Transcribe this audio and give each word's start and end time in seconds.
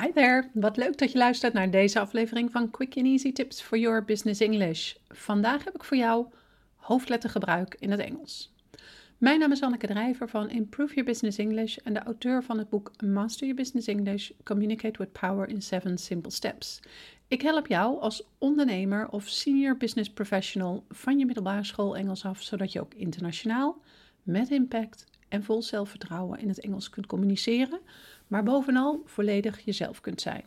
Hi 0.00 0.12
there, 0.12 0.50
wat 0.52 0.76
leuk 0.76 0.98
dat 0.98 1.12
je 1.12 1.18
luistert 1.18 1.52
naar 1.52 1.70
deze 1.70 2.00
aflevering 2.00 2.50
van 2.50 2.70
Quick 2.70 2.96
and 2.96 3.06
Easy 3.06 3.32
Tips 3.32 3.62
for 3.62 3.78
Your 3.78 4.04
Business 4.04 4.40
English. 4.40 4.94
Vandaag 5.08 5.64
heb 5.64 5.74
ik 5.74 5.84
voor 5.84 5.96
jou 5.96 6.26
hoofdlettergebruik 6.76 7.76
in 7.78 7.90
het 7.90 8.00
Engels. 8.00 8.54
Mijn 9.18 9.38
naam 9.38 9.52
is 9.52 9.62
Anneke 9.62 9.86
Drijver 9.86 10.28
van 10.28 10.50
Improve 10.50 10.94
Your 10.94 11.10
Business 11.10 11.38
English 11.38 11.76
en 11.76 11.94
de 11.94 12.02
auteur 12.02 12.42
van 12.42 12.58
het 12.58 12.68
boek 12.68 13.02
Master 13.02 13.46
Your 13.46 13.62
Business 13.62 13.86
English: 13.86 14.30
Communicate 14.44 14.98
with 14.98 15.12
Power 15.12 15.48
in 15.48 15.62
7 15.62 15.98
Simple 15.98 16.30
Steps. 16.30 16.80
Ik 17.28 17.42
help 17.42 17.66
jou 17.66 18.00
als 18.00 18.22
ondernemer 18.38 19.08
of 19.08 19.28
senior 19.28 19.76
business 19.76 20.10
professional 20.10 20.84
van 20.88 21.18
je 21.18 21.26
middelbare 21.26 21.64
school 21.64 21.96
Engels 21.96 22.24
af, 22.24 22.42
zodat 22.42 22.72
je 22.72 22.80
ook 22.80 22.94
internationaal, 22.94 23.82
met 24.22 24.50
impact 24.50 25.04
en 25.28 25.44
vol 25.44 25.62
zelfvertrouwen 25.62 26.38
in 26.38 26.48
het 26.48 26.60
Engels 26.60 26.90
kunt 26.90 27.06
communiceren, 27.06 27.80
maar 28.26 28.42
bovenal 28.42 29.02
volledig 29.04 29.60
jezelf 29.64 30.00
kunt 30.00 30.20
zijn. 30.20 30.44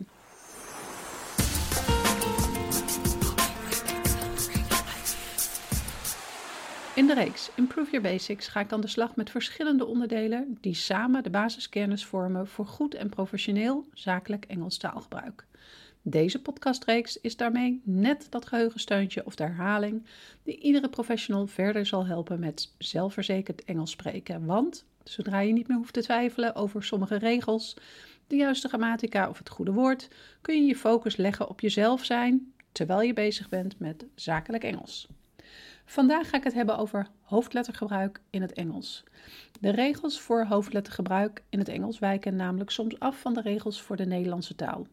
In 6.96 7.08
de 7.08 7.14
reeks 7.14 7.52
Improve 7.56 7.92
Your 7.92 8.10
Basics 8.10 8.48
ga 8.48 8.60
ik 8.60 8.72
aan 8.72 8.82
de 8.82 8.88
slag 8.88 9.16
met 9.16 9.30
verschillende 9.30 9.86
onderdelen 9.86 10.58
die 10.62 10.74
samen 10.74 11.24
de 11.24 11.30
basiskennis 11.30 12.06
vormen 12.06 12.48
voor 12.48 12.66
goed 12.66 12.94
en 12.94 13.10
professioneel 13.10 13.88
zakelijk 13.94 14.46
Engels 14.46 14.78
taalgebruik. 14.78 15.48
Deze 16.10 16.42
podcastreeks 16.42 17.20
is 17.22 17.38
daarmee 17.38 17.82
net 17.84 18.28
dat 18.30 18.48
geheugensteuntje 18.48 19.26
of 19.26 19.36
de 19.36 19.44
herhaling 19.44 20.06
die 20.44 20.60
iedere 20.60 20.90
professional 20.90 21.48
verder 21.48 21.86
zal 21.86 22.06
helpen 22.06 22.40
met 22.40 22.74
zelfverzekerd 22.78 23.64
Engels 23.64 23.92
spreken. 23.92 24.46
Want 24.46 24.86
zodra 25.04 25.40
je 25.40 25.54
niet 25.54 25.68
meer 25.68 25.78
hoeft 25.78 25.94
te 25.94 26.02
twijfelen 26.02 26.56
over 26.56 26.84
sommige 26.84 27.16
regels, 27.16 27.78
de 28.28 28.36
juiste 28.36 28.68
grammatica 28.68 29.30
of 29.30 29.38
het 29.38 29.50
goede 29.50 29.72
woord, 29.72 30.08
kun 30.42 30.56
je 30.56 30.68
je 30.68 30.76
focus 30.76 31.16
leggen 31.16 31.50
op 31.50 31.60
jezelf 31.60 32.06
zijn 32.06 32.54
terwijl 32.72 33.02
je 33.02 33.14
bezig 33.14 33.50
bent 33.50 33.80
met 33.80 34.06
zakelijk 34.16 34.64
Engels. 34.64 35.08
Vandaag 35.86 36.30
ga 36.30 36.38
ik 36.38 36.44
het 36.44 36.54
hebben 36.54 36.78
over 36.78 37.08
hoofdlettergebruik 37.22 38.22
in 38.30 38.42
het 38.42 38.54
Engels. 38.54 39.04
De 39.60 39.70
regels 39.70 40.20
voor 40.20 40.46
hoofdlettergebruik 40.46 41.44
in 41.50 41.60
het 41.60 41.70
Engels 41.70 42.00
wijken 42.00 42.36
namelijk 42.36 42.70
soms 42.70 43.00
af 43.00 43.20
van 43.20 43.34
de 43.34 43.42
regels 43.42 43.82
voor 43.82 43.96
de 43.96 44.06
Nederlandse 44.06 44.56
taal. 44.56 44.88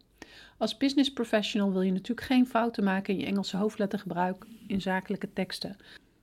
Als 0.59 0.77
business 0.77 1.13
professional 1.13 1.73
wil 1.73 1.83
je 1.83 1.93
natuurlijk 1.93 2.27
geen 2.27 2.47
fouten 2.47 2.85
maken 2.85 3.15
in 3.15 3.21
je 3.21 3.27
Engelse 3.27 3.57
hoofdlettergebruik 3.57 4.47
in 4.67 4.81
zakelijke 4.81 5.33
teksten. 5.33 5.77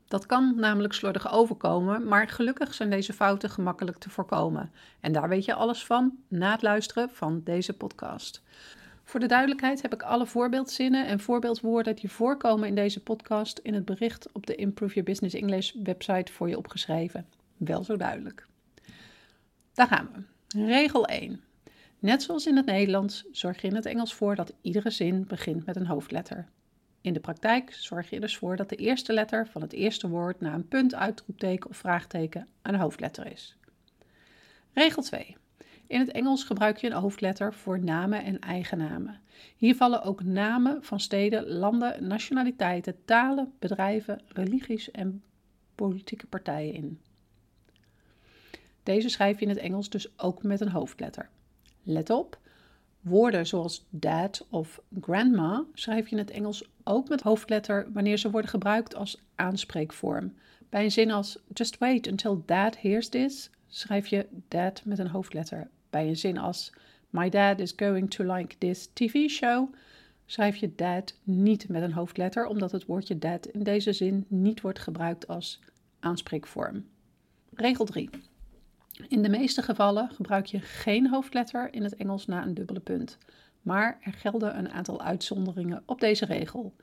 Dat 0.07 0.25
kan 0.25 0.53
namelijk 0.55 0.93
slordig 0.93 1.31
overkomen, 1.31 2.07
maar 2.07 2.27
gelukkig 2.27 2.73
zijn 2.73 2.89
deze 2.89 3.13
fouten 3.13 3.49
gemakkelijk 3.49 3.97
te 3.97 4.09
voorkomen. 4.09 4.71
En 4.99 5.11
daar 5.11 5.29
weet 5.29 5.45
je 5.45 5.53
alles 5.53 5.85
van 5.85 6.17
na 6.27 6.51
het 6.51 6.61
luisteren 6.61 7.09
van 7.09 7.41
deze 7.43 7.73
podcast. 7.73 8.43
Voor 9.03 9.19
de 9.19 9.25
duidelijkheid 9.25 9.81
heb 9.81 9.93
ik 9.93 10.01
alle 10.01 10.25
voorbeeldzinnen 10.25 11.07
en 11.07 11.19
voorbeeldwoorden 11.19 11.95
die 11.95 12.11
voorkomen 12.11 12.67
in 12.67 12.75
deze 12.75 13.03
podcast 13.03 13.57
in 13.57 13.73
het 13.73 13.85
bericht 13.85 14.31
op 14.31 14.45
de 14.45 14.55
Improve 14.55 14.93
Your 14.93 15.09
Business 15.09 15.35
English 15.35 15.73
website 15.83 16.31
voor 16.31 16.49
je 16.49 16.57
opgeschreven. 16.57 17.27
Wel 17.57 17.83
zo 17.83 17.97
duidelijk. 17.97 18.47
Daar 19.73 19.87
gaan 19.87 20.09
we. 20.13 20.65
Regel 20.65 21.05
1. 21.05 21.41
Net 22.03 22.23
zoals 22.23 22.47
in 22.47 22.55
het 22.55 22.65
Nederlands 22.65 23.25
zorg 23.31 23.61
je 23.61 23.67
in 23.67 23.75
het 23.75 23.85
Engels 23.85 24.13
voor 24.13 24.35
dat 24.35 24.53
iedere 24.61 24.89
zin 24.89 25.25
begint 25.27 25.65
met 25.65 25.75
een 25.75 25.85
hoofdletter. 25.85 26.47
In 27.01 27.13
de 27.13 27.19
praktijk 27.19 27.73
zorg 27.73 28.09
je 28.09 28.19
dus 28.19 28.37
voor 28.37 28.55
dat 28.55 28.69
de 28.69 28.75
eerste 28.75 29.13
letter 29.13 29.47
van 29.47 29.61
het 29.61 29.73
eerste 29.73 30.09
woord 30.09 30.41
na 30.41 30.53
een 30.53 30.67
punt, 30.67 30.95
uitroepteken 30.95 31.69
of 31.69 31.77
vraagteken 31.77 32.47
een 32.61 32.75
hoofdletter 32.75 33.31
is. 33.31 33.57
Regel 34.73 35.01
2. 35.01 35.37
In 35.87 35.99
het 35.99 36.11
Engels 36.11 36.43
gebruik 36.43 36.77
je 36.77 36.87
een 36.87 36.93
hoofdletter 36.93 37.53
voor 37.53 37.79
namen 37.79 38.23
en 38.23 38.39
eigennamen. 38.39 39.19
Hier 39.55 39.75
vallen 39.75 40.03
ook 40.03 40.23
namen 40.23 40.83
van 40.83 40.99
steden, 40.99 41.47
landen, 41.47 42.07
nationaliteiten, 42.07 43.05
talen, 43.05 43.53
bedrijven, 43.59 44.21
religies 44.27 44.91
en 44.91 45.23
politieke 45.75 46.27
partijen 46.27 46.73
in. 46.73 46.99
Deze 48.83 49.09
schrijf 49.09 49.39
je 49.39 49.45
in 49.45 49.51
het 49.51 49.59
Engels 49.59 49.89
dus 49.89 50.19
ook 50.19 50.43
met 50.43 50.61
een 50.61 50.71
hoofdletter. 50.71 51.29
Let 51.83 52.09
op, 52.09 52.37
woorden 53.01 53.47
zoals 53.47 53.85
dad 53.89 54.45
of 54.49 54.81
grandma 55.01 55.65
schrijf 55.73 56.05
je 56.05 56.11
in 56.11 56.17
het 56.17 56.31
Engels 56.31 56.69
ook 56.83 57.09
met 57.09 57.21
hoofdletter 57.21 57.87
wanneer 57.93 58.17
ze 58.17 58.31
worden 58.31 58.49
gebruikt 58.49 58.95
als 58.95 59.21
aanspreekvorm. 59.35 60.33
Bij 60.69 60.83
een 60.83 60.91
zin 60.91 61.11
als 61.11 61.37
just 61.53 61.77
wait 61.77 62.07
until 62.07 62.43
dad 62.45 62.81
hears 62.81 63.09
this 63.09 63.49
schrijf 63.67 64.07
je 64.07 64.27
dad 64.47 64.81
met 64.85 64.99
een 64.99 65.07
hoofdletter. 65.07 65.69
Bij 65.89 66.07
een 66.07 66.17
zin 66.17 66.37
als 66.37 66.71
my 67.09 67.29
dad 67.29 67.59
is 67.59 67.73
going 67.75 68.09
to 68.09 68.33
like 68.33 68.57
this 68.57 68.89
TV 68.93 69.29
show 69.29 69.73
schrijf 70.25 70.55
je 70.55 70.75
dad 70.75 71.15
niet 71.23 71.69
met 71.69 71.81
een 71.81 71.93
hoofdletter 71.93 72.45
omdat 72.45 72.71
het 72.71 72.85
woordje 72.85 73.19
dad 73.19 73.45
in 73.45 73.63
deze 73.63 73.93
zin 73.93 74.25
niet 74.27 74.61
wordt 74.61 74.79
gebruikt 74.79 75.27
als 75.27 75.59
aanspreekvorm. 75.99 76.85
Regel 77.53 77.85
3. 77.85 78.09
In 79.07 79.21
de 79.21 79.29
meeste 79.29 79.61
gevallen 79.61 80.09
gebruik 80.09 80.45
je 80.45 80.59
geen 80.59 81.09
hoofdletter 81.09 81.73
in 81.73 81.83
het 81.83 81.95
Engels 81.95 82.25
na 82.25 82.43
een 82.43 82.53
dubbele 82.53 82.79
punt, 82.79 83.17
maar 83.61 83.97
er 84.01 84.13
gelden 84.13 84.57
een 84.57 84.71
aantal 84.71 85.01
uitzonderingen 85.01 85.83
op 85.85 85.99
deze 85.99 86.25
regel. 86.25 86.73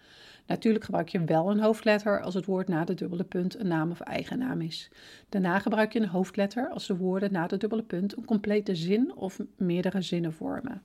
Natuurlijk 0.46 0.84
gebruik 0.84 1.08
je 1.08 1.24
wel 1.24 1.50
een 1.50 1.60
hoofdletter 1.60 2.20
als 2.20 2.34
het 2.34 2.44
woord 2.44 2.68
na 2.68 2.84
de 2.84 2.94
dubbele 2.94 3.24
punt 3.24 3.58
een 3.58 3.68
naam 3.68 3.90
of 3.90 4.00
eigennaam 4.00 4.60
is. 4.60 4.90
Daarna 5.28 5.58
gebruik 5.58 5.92
je 5.92 6.00
een 6.00 6.08
hoofdletter 6.08 6.68
als 6.68 6.86
de 6.86 6.96
woorden 6.96 7.32
na 7.32 7.46
de 7.46 7.56
dubbele 7.56 7.82
punt 7.82 8.16
een 8.16 8.24
complete 8.24 8.74
zin 8.74 9.14
of 9.14 9.40
meerdere 9.56 10.02
zinnen 10.02 10.32
vormen. 10.32 10.82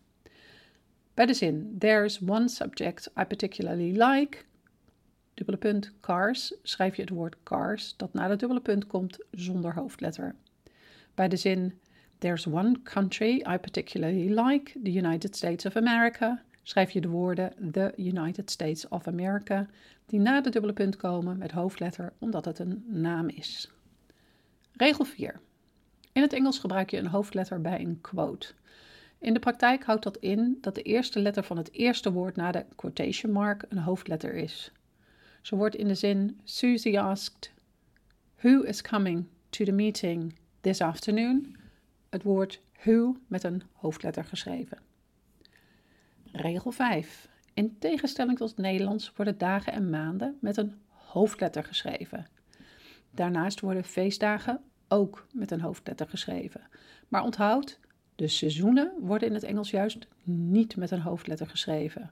Bij 1.13 1.25
de 1.25 1.33
zin 1.33 1.75
There's 1.79 2.21
one 2.27 2.49
subject 2.49 3.11
I 3.19 3.23
particularly 3.23 3.91
like, 3.91 4.37
dubbele 5.33 5.57
punt 5.57 5.91
cars, 6.01 6.55
schrijf 6.63 6.95
je 6.95 7.01
het 7.01 7.11
woord 7.11 7.35
cars 7.43 7.97
dat 7.97 8.13
na 8.13 8.27
de 8.27 8.35
dubbele 8.35 8.61
punt 8.61 8.87
komt 8.87 9.17
zonder 9.31 9.73
hoofdletter. 9.73 10.35
Bij 11.15 11.27
de 11.27 11.35
zin 11.35 11.79
There's 12.17 12.47
one 12.47 12.81
country 12.83 13.43
I 13.47 13.57
particularly 13.57 14.29
like, 14.29 14.79
the 14.83 14.91
United 14.91 15.35
States 15.35 15.65
of 15.65 15.75
America, 15.75 16.43
schrijf 16.63 16.91
je 16.91 17.01
de 17.01 17.07
woorden 17.07 17.71
The 17.71 17.93
United 17.97 18.51
States 18.51 18.87
of 18.87 19.07
America, 19.07 19.67
die 20.05 20.19
na 20.19 20.41
de 20.41 20.49
dubbele 20.49 20.73
punt 20.73 20.95
komen 20.95 21.37
met 21.37 21.51
hoofdletter 21.51 22.13
omdat 22.19 22.45
het 22.45 22.59
een 22.59 22.83
naam 22.87 23.27
is. 23.27 23.71
Regel 24.71 25.05
4. 25.05 25.39
In 26.11 26.21
het 26.21 26.33
Engels 26.33 26.59
gebruik 26.59 26.89
je 26.89 26.97
een 26.97 27.07
hoofdletter 27.07 27.61
bij 27.61 27.79
een 27.79 28.01
quote. 28.01 28.53
In 29.19 29.33
de 29.33 29.39
praktijk 29.39 29.83
houdt 29.83 30.03
dat 30.03 30.17
in 30.17 30.57
dat 30.61 30.75
de 30.75 30.81
eerste 30.81 31.19
letter 31.19 31.43
van 31.43 31.57
het 31.57 31.71
eerste 31.71 32.11
woord 32.11 32.35
na 32.35 32.51
de 32.51 32.65
quotation 32.75 33.31
mark 33.31 33.65
een 33.69 33.77
hoofdletter 33.77 34.33
is. 34.33 34.71
Zo 35.41 35.55
wordt 35.55 35.75
in 35.75 35.87
de 35.87 35.95
zin 35.95 36.39
Susie 36.43 36.99
asked, 36.99 37.51
Who 38.35 38.61
is 38.61 38.81
coming 38.81 39.25
to 39.49 39.65
the 39.65 39.71
meeting 39.71 40.33
this 40.65 40.81
afternoon? 40.81 41.55
het 42.09 42.23
woord 42.23 42.61
who 42.81 43.15
met 43.27 43.43
een 43.43 43.63
hoofdletter 43.73 44.23
geschreven. 44.23 44.77
Regel 46.31 46.71
5. 46.71 47.29
In 47.53 47.77
tegenstelling 47.79 48.37
tot 48.37 48.49
het 48.49 48.57
Nederlands 48.57 49.11
worden 49.15 49.37
dagen 49.37 49.73
en 49.73 49.89
maanden 49.89 50.37
met 50.41 50.57
een 50.57 50.73
hoofdletter 50.87 51.63
geschreven. 51.63 52.27
Daarnaast 53.11 53.59
worden 53.59 53.83
feestdagen 53.83 54.61
ook 54.87 55.27
met 55.33 55.51
een 55.51 55.61
hoofdletter 55.61 56.09
geschreven. 56.09 56.61
Maar 57.07 57.23
onthoud, 57.23 57.79
de 58.15 58.27
seizoenen 58.27 58.93
worden 58.99 59.27
in 59.27 59.33
het 59.33 59.43
Engels 59.43 59.69
juist 59.69 60.07
niet 60.23 60.75
met 60.75 60.91
een 60.91 61.01
hoofdletter 61.01 61.47
geschreven. 61.47 62.11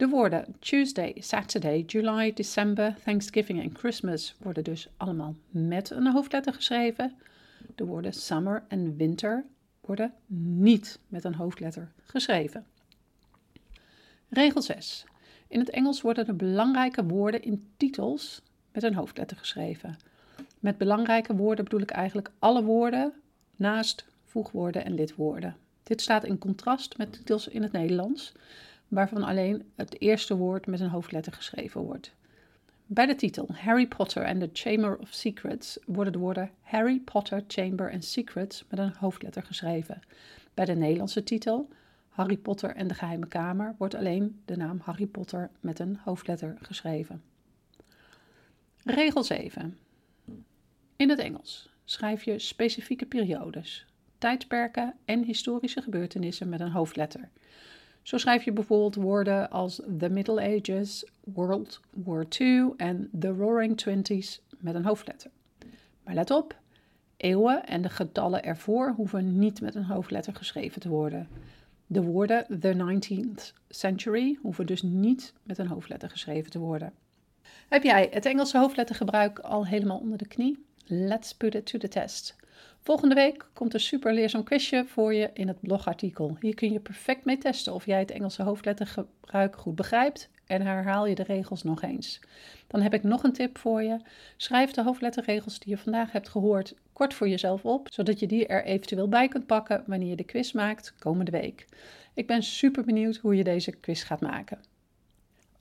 De 0.00 0.08
woorden 0.08 0.56
Tuesday, 0.58 1.16
Saturday, 1.18 1.84
July, 1.86 2.32
December, 2.32 2.94
Thanksgiving 3.04 3.62
en 3.62 3.76
Christmas 3.76 4.34
worden 4.38 4.64
dus 4.64 4.88
allemaal 4.96 5.34
met 5.50 5.90
een 5.90 6.06
hoofdletter 6.06 6.54
geschreven. 6.54 7.14
De 7.74 7.84
woorden 7.84 8.12
summer 8.12 8.62
en 8.68 8.96
winter 8.96 9.44
worden 9.80 10.12
niet 10.26 10.98
met 11.08 11.24
een 11.24 11.34
hoofdletter 11.34 11.92
geschreven. 12.04 12.66
Regel 14.28 14.62
6. 14.62 15.04
In 15.48 15.58
het 15.58 15.70
Engels 15.70 16.00
worden 16.00 16.26
de 16.26 16.34
belangrijke 16.34 17.04
woorden 17.04 17.42
in 17.42 17.68
titels 17.76 18.42
met 18.72 18.82
een 18.82 18.94
hoofdletter 18.94 19.36
geschreven. 19.36 19.96
Met 20.60 20.78
belangrijke 20.78 21.36
woorden 21.36 21.64
bedoel 21.64 21.80
ik 21.80 21.90
eigenlijk 21.90 22.30
alle 22.38 22.62
woorden 22.62 23.12
naast 23.56 24.04
voegwoorden 24.24 24.84
en 24.84 24.94
lidwoorden. 24.94 25.56
Dit 25.82 26.00
staat 26.00 26.24
in 26.24 26.38
contrast 26.38 26.96
met 26.96 27.12
titels 27.12 27.48
in 27.48 27.62
het 27.62 27.72
Nederlands, 27.72 28.32
waarvan 28.90 29.22
alleen 29.22 29.70
het 29.76 30.00
eerste 30.00 30.36
woord 30.36 30.66
met 30.66 30.80
een 30.80 30.88
hoofdletter 30.88 31.32
geschreven 31.32 31.80
wordt. 31.80 32.14
Bij 32.86 33.06
de 33.06 33.14
titel 33.14 33.48
Harry 33.52 33.86
Potter 33.86 34.26
and 34.26 34.40
the 34.40 34.50
Chamber 34.52 34.98
of 34.98 35.08
Secrets 35.12 35.78
worden 35.86 36.12
de 36.12 36.18
woorden 36.18 36.50
Harry 36.60 37.00
Potter, 37.00 37.44
Chamber 37.46 37.92
and 37.92 38.04
Secrets 38.04 38.64
met 38.68 38.78
een 38.78 38.94
hoofdletter 38.98 39.42
geschreven. 39.42 40.02
Bij 40.54 40.64
de 40.64 40.74
Nederlandse 40.74 41.22
titel 41.22 41.68
Harry 42.08 42.36
Potter 42.36 42.74
en 42.76 42.88
de 42.88 42.94
Geheime 42.94 43.26
Kamer 43.26 43.74
wordt 43.78 43.94
alleen 43.94 44.40
de 44.44 44.56
naam 44.56 44.80
Harry 44.82 45.06
Potter 45.06 45.50
met 45.60 45.78
een 45.78 45.98
hoofdletter 46.04 46.56
geschreven. 46.60 47.22
Regel 48.84 49.24
7. 49.24 49.78
In 50.96 51.08
het 51.08 51.18
Engels 51.18 51.70
schrijf 51.84 52.24
je 52.24 52.38
specifieke 52.38 53.06
periodes. 53.06 53.86
tijdperken 54.18 54.94
en 55.04 55.22
historische 55.22 55.82
gebeurtenissen 55.82 56.48
met 56.48 56.60
een 56.60 56.70
hoofdletter. 56.70 57.28
Zo 58.02 58.18
schrijf 58.18 58.44
je 58.44 58.52
bijvoorbeeld 58.52 58.94
woorden 58.94 59.50
als 59.50 59.80
The 59.98 60.08
Middle 60.08 60.58
Ages, 60.58 61.04
World 61.24 61.80
War 61.90 62.26
II 62.38 62.72
en 62.76 63.10
The 63.18 63.28
Roaring 63.28 63.76
Twenties 63.76 64.40
met 64.58 64.74
een 64.74 64.84
hoofdletter. 64.84 65.30
Maar 66.04 66.14
let 66.14 66.30
op, 66.30 66.58
eeuwen 67.16 67.66
en 67.66 67.82
de 67.82 67.88
getallen 67.88 68.42
ervoor 68.42 68.92
hoeven 68.96 69.38
niet 69.38 69.60
met 69.60 69.74
een 69.74 69.84
hoofdletter 69.84 70.34
geschreven 70.34 70.80
te 70.80 70.88
worden. 70.88 71.28
De 71.86 72.02
woorden 72.02 72.60
the 72.60 72.74
19th 72.74 73.52
century 73.68 74.38
hoeven 74.42 74.66
dus 74.66 74.82
niet 74.82 75.34
met 75.42 75.58
een 75.58 75.66
hoofdletter 75.66 76.10
geschreven 76.10 76.50
te 76.50 76.58
worden. 76.58 76.92
Heb 77.68 77.82
jij 77.82 78.08
het 78.10 78.26
Engelse 78.26 78.58
hoofdlettergebruik 78.58 79.38
al 79.38 79.66
helemaal 79.66 79.98
onder 79.98 80.18
de 80.18 80.26
knie? 80.26 80.64
Let's 80.86 81.34
put 81.34 81.54
it 81.54 81.66
to 81.66 81.78
the 81.78 81.88
test. 81.88 82.36
Volgende 82.82 83.14
week 83.14 83.46
komt 83.52 83.74
een 83.74 83.80
super 83.80 84.14
leerzaam 84.14 84.42
quizje 84.42 84.84
voor 84.86 85.14
je 85.14 85.30
in 85.34 85.48
het 85.48 85.60
blogartikel. 85.60 86.36
Hier 86.40 86.54
kun 86.54 86.72
je 86.72 86.80
perfect 86.80 87.24
mee 87.24 87.38
testen 87.38 87.74
of 87.74 87.86
jij 87.86 87.98
het 87.98 88.10
Engelse 88.10 88.42
hoofdlettergebruik 88.42 89.56
goed 89.56 89.74
begrijpt 89.74 90.30
en 90.46 90.62
herhaal 90.62 91.06
je 91.06 91.14
de 91.14 91.22
regels 91.22 91.62
nog 91.62 91.82
eens. 91.82 92.20
Dan 92.66 92.80
heb 92.80 92.94
ik 92.94 93.02
nog 93.02 93.22
een 93.22 93.32
tip 93.32 93.58
voor 93.58 93.82
je. 93.82 93.96
Schrijf 94.36 94.70
de 94.70 94.82
hoofdletterregels 94.82 95.58
die 95.58 95.70
je 95.70 95.78
vandaag 95.78 96.12
hebt 96.12 96.28
gehoord 96.28 96.74
kort 96.92 97.14
voor 97.14 97.28
jezelf 97.28 97.64
op, 97.64 97.88
zodat 97.90 98.20
je 98.20 98.26
die 98.26 98.46
er 98.46 98.64
eventueel 98.64 99.08
bij 99.08 99.28
kunt 99.28 99.46
pakken 99.46 99.82
wanneer 99.86 100.08
je 100.08 100.16
de 100.16 100.24
quiz 100.24 100.52
maakt 100.52 100.94
komende 100.98 101.30
week. 101.30 101.66
Ik 102.14 102.26
ben 102.26 102.42
super 102.42 102.84
benieuwd 102.84 103.16
hoe 103.16 103.36
je 103.36 103.44
deze 103.44 103.70
quiz 103.70 104.06
gaat 104.06 104.20
maken. 104.20 104.58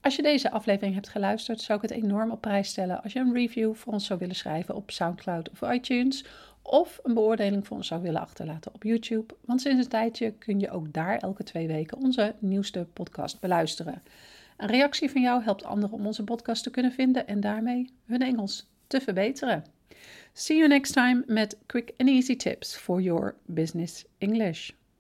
Als 0.02 0.16
je 0.16 0.22
deze 0.22 0.52
aflevering 0.52 0.94
hebt 0.94 1.10
geluisterd, 1.10 1.62
zou 1.62 1.82
ik 1.84 1.90
het 1.90 2.04
enorm 2.04 2.32
op 2.32 2.42
prijs 2.42 2.70
stellen 2.70 3.04
als 3.04 3.14
je 3.14 3.20
een 3.20 3.34
review 3.34 3.76
voor 3.76 3.94
ons 3.94 4.06
zou 4.06 4.20
willen 4.20 4.36
schrijven 4.36 4.76
op 4.76 4.92
SoundCloud 4.92 5.50
of 5.50 5.72
iTunes 5.72 6.26
of 6.62 7.00
een 7.04 7.14
beoordeling 7.14 7.68
voor 7.68 7.78
ons 7.78 7.88
zou 7.88 8.02
willen 8.02 8.22
achterlaten 8.22 8.74
op 8.74 8.84
YouTube. 8.84 9.36
Want 9.46 9.62
sinds 9.62 9.84
een 9.84 9.90
tijdje 9.90 10.32
kun 10.32 10.60
je 10.60 10.72
ook 10.72 10.94
daar 10.94 11.18
elke 11.18 11.44
twee 11.44 11.68
weken 11.68 11.98
onze 11.98 12.36
nieuwste 12.40 12.88
podcast 12.94 13.40
beluisteren. 13.40 14.02
Een 14.58 14.68
reactie 14.68 15.12
van 15.12 15.22
jou 15.22 15.44
helpt 15.44 15.64
anderen 15.64 15.98
om 15.98 16.06
onze 16.06 16.24
podcast 16.24 16.64
te 16.64 16.70
kunnen 16.70 16.92
vinden 16.92 17.28
en 17.28 17.40
daarmee 17.40 17.90
hun 18.06 18.22
Engels 18.22 18.68
te 18.88 19.02
verbeteren. 19.02 19.64
See 20.34 20.58
you 20.58 20.70
next 20.70 20.94
time 20.94 21.24
met 21.28 21.58
quick 21.66 21.94
and 21.98 22.10
easy 22.10 22.36
tips 22.36 22.76
for 22.76 23.02
your 23.02 23.36
business 23.46 24.06
English. 24.18 24.72